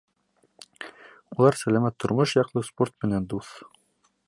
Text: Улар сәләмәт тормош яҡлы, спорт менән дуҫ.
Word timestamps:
Улар 1.35 1.59
сәләмәт 1.59 1.99
тормош 2.05 2.35
яҡлы, 2.39 2.65
спорт 2.71 2.97
менән 3.07 3.31
дуҫ. 3.35 3.53